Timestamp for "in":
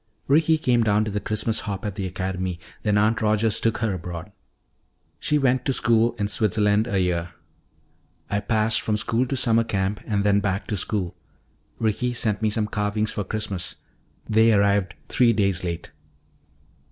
6.17-6.27